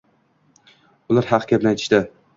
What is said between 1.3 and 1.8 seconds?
haq gapni